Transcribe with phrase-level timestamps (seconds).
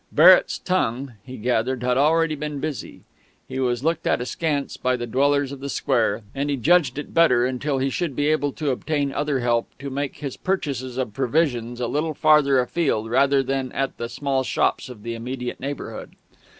[0.11, 3.01] Barrett's tongue, he gathered, had already been busy;
[3.47, 7.13] he was looked at askance by the dwellers of the square; and he judged it
[7.13, 11.13] better, until he should be able to obtain other help, to make his purchases of
[11.13, 16.09] provisions a little farther afield rather than at the small shops of the immediate neighbourhood.